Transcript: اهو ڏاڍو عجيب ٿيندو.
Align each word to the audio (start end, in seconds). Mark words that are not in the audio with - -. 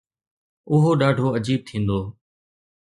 اهو 0.71 0.91
ڏاڍو 0.99 1.27
عجيب 1.37 1.59
ٿيندو. 1.67 1.99